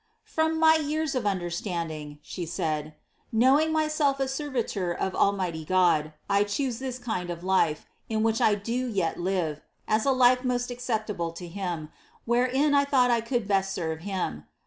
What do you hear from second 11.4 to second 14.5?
him, wherein 1 thought I coidd best serve him.